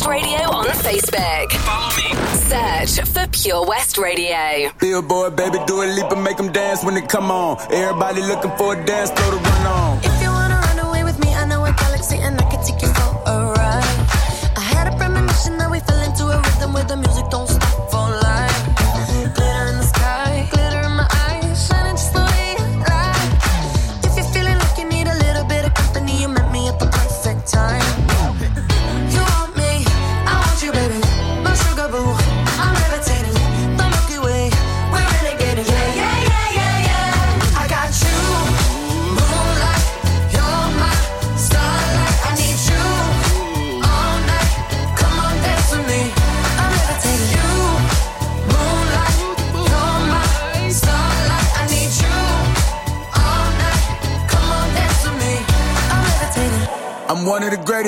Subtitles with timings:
[0.00, 1.52] West Radio on Facebook.
[1.52, 2.86] Follow me.
[2.86, 4.70] Search for Pure West Radio.
[4.78, 7.58] Billboard, baby, do a leap and make them dance when they come on.
[7.70, 9.59] Everybody looking for a dance, throw the run.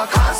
[0.02, 0.39] a cost.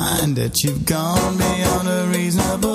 [0.00, 2.65] Mind that you've gone beyond a reasonable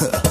[0.00, 0.20] huh.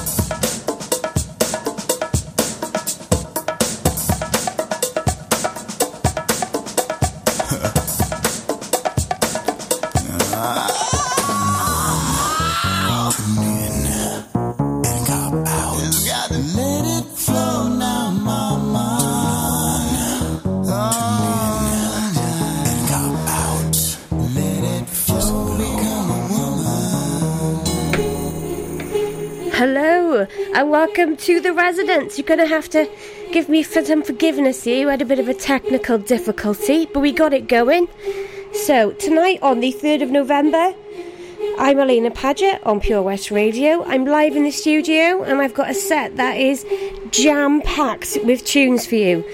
[31.00, 32.18] welcome to the Residents.
[32.18, 32.86] You're going to have to
[33.32, 34.84] give me some forgiveness here.
[34.84, 37.88] We had a bit of a technical difficulty, but we got it going.
[38.52, 40.74] So, tonight on the 3rd of November,
[41.58, 43.82] I'm Alaina Paget on Pure West Radio.
[43.84, 46.66] I'm live in the studio, and I've got a set that is
[47.10, 49.24] jam packed with tunes for you.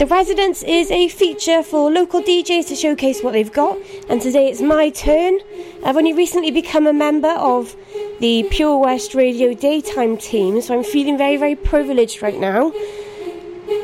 [0.00, 3.76] The Residents is a feature for local DJs to showcase what they've got,
[4.08, 5.40] and today it's my turn.
[5.84, 7.76] I've only recently become a member of
[8.18, 12.70] the Pure West Radio daytime team, so I'm feeling very, very privileged right now.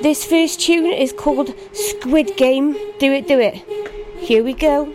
[0.00, 3.56] This first tune is called Squid Game Do It, Do It.
[4.18, 4.94] Here we go.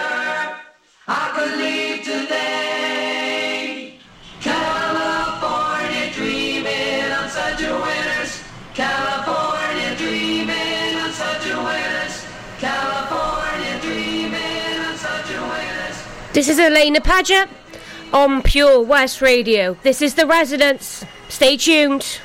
[2.04, 3.98] today.
[4.40, 7.66] California dreaming on such a.
[8.74, 11.56] California dreaming on such a.
[12.60, 16.32] California dreaming on such a.
[16.32, 17.48] This is Alaina Paget
[18.12, 19.76] on Pure West Radio.
[19.82, 21.04] This is The Residents.
[21.28, 22.20] Stay tuned.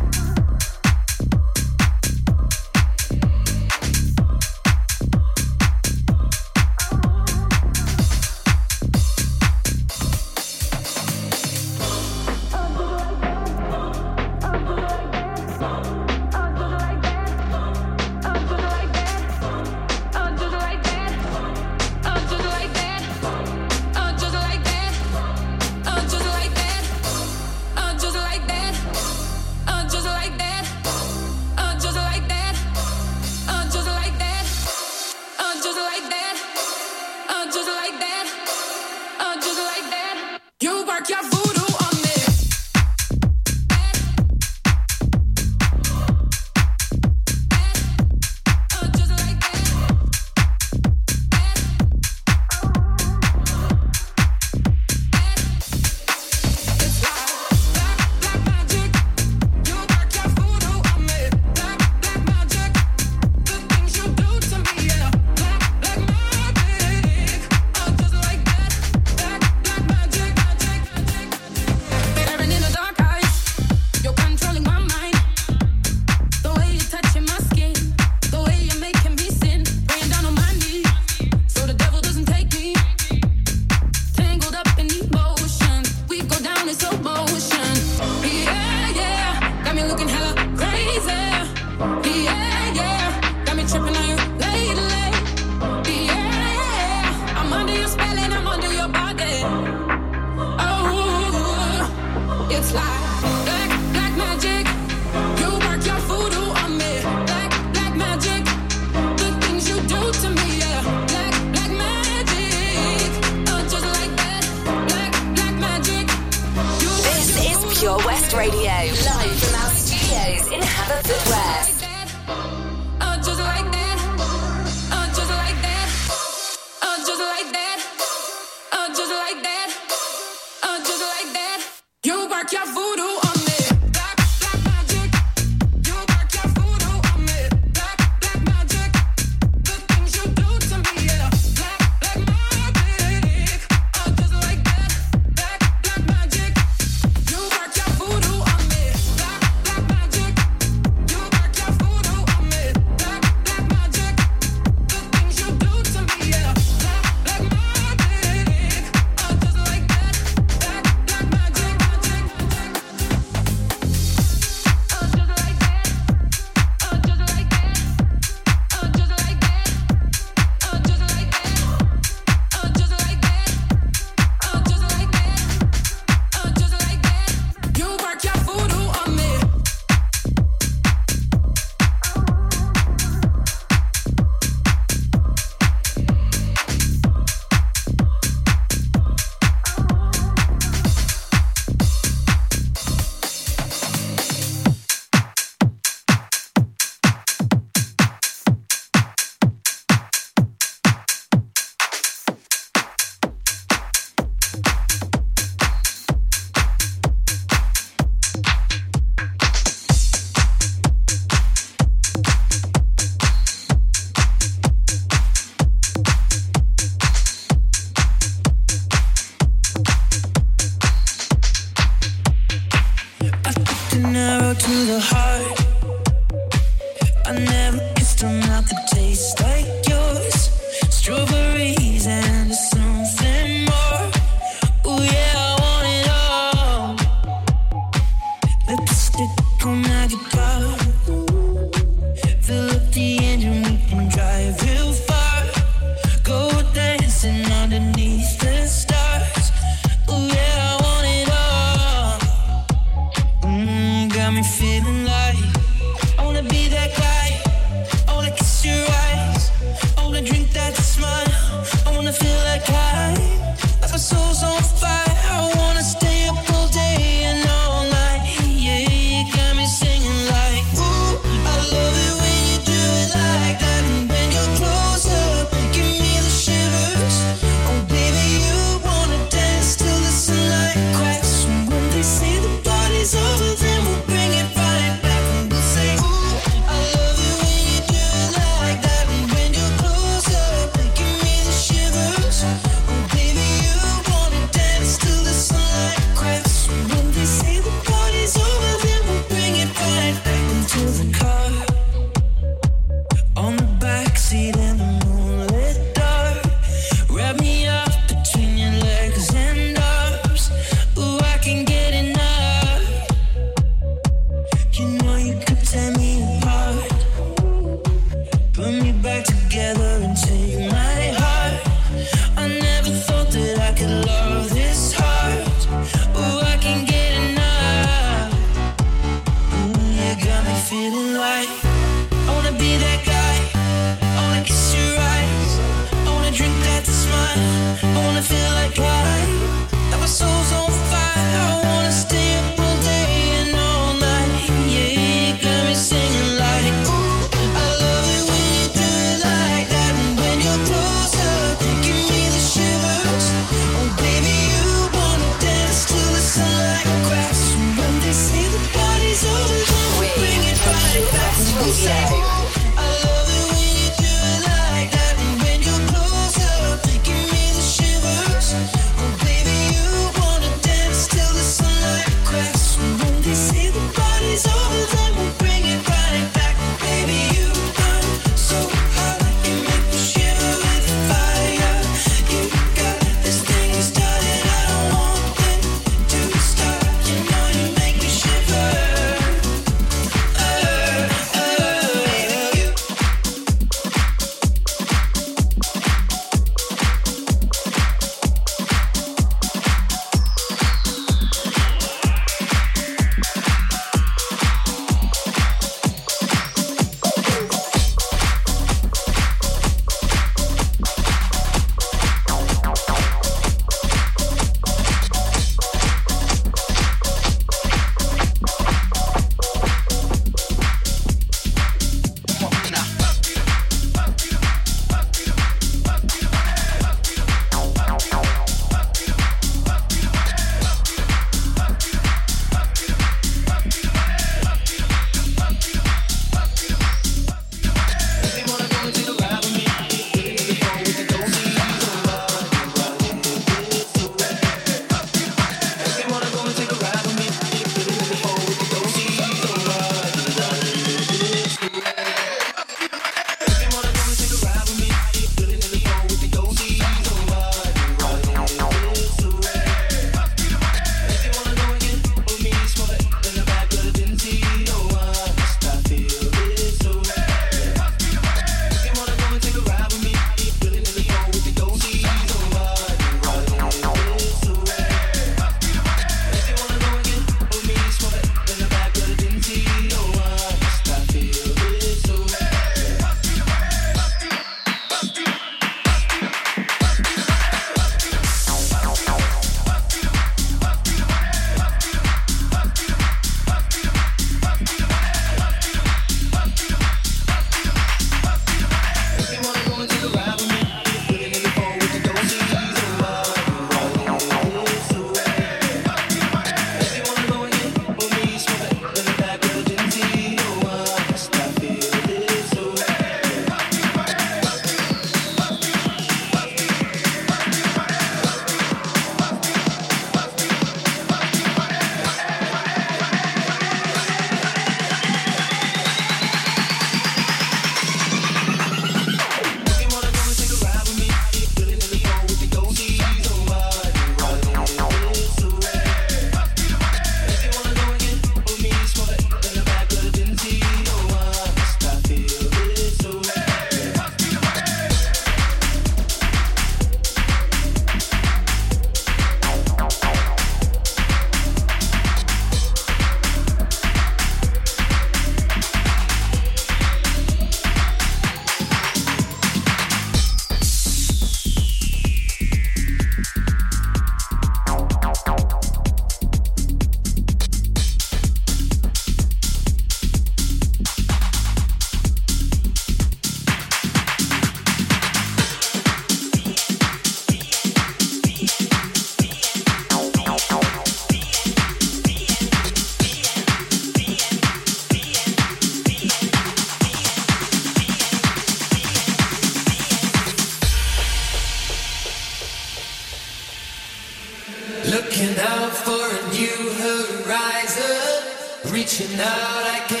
[598.81, 600.00] Reaching out, I can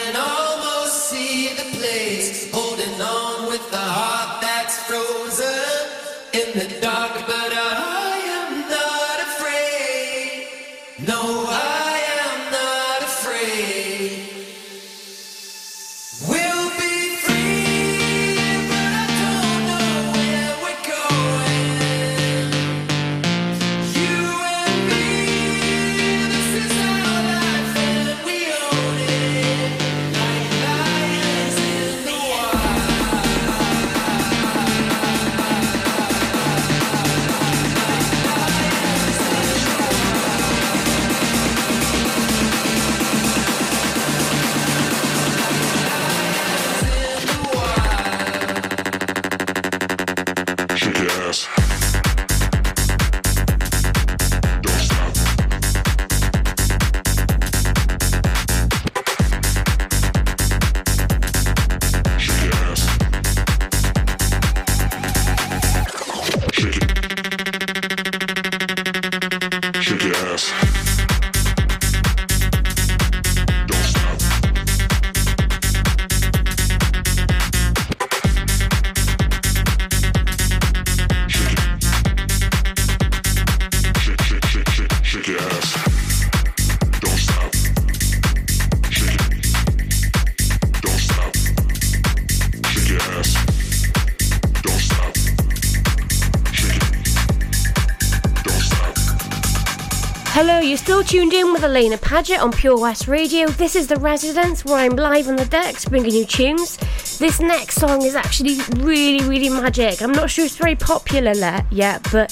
[100.33, 103.49] Hello, you're still tuned in with Alaina Paget on Pure West Radio.
[103.49, 106.77] This is The Residents, where I'm live on the decks bringing you tunes.
[107.17, 110.01] This next song is actually really, really magic.
[110.01, 111.33] I'm not sure it's very popular
[111.69, 112.31] yet, but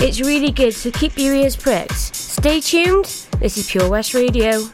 [0.00, 1.94] it's really good, so keep your ears pricked.
[1.94, 3.04] Stay tuned.
[3.38, 4.68] This is Pure West Radio.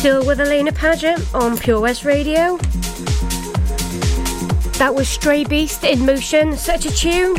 [0.00, 2.56] Still with Alaina Paget on Pure West Radio.
[4.78, 7.34] That was Stray Beast in motion, such a tune.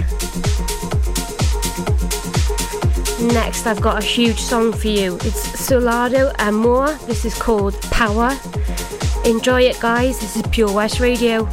[3.33, 5.15] Next, I've got a huge song for you.
[5.15, 6.93] It's Solado and more.
[7.07, 8.37] This is called Power.
[9.25, 10.19] Enjoy it, guys.
[10.19, 11.49] This is Pure West Radio.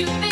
[0.00, 0.29] you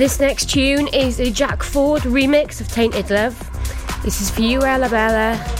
[0.00, 3.38] This next tune is a Jack Ford remix of Tainted Love.
[4.02, 5.59] This is for you, Arabella.